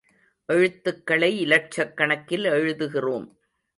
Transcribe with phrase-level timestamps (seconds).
[0.45, 3.27] எழுத்துகளை இலட்சக் கணக்கில் எழுதுகிறோம்.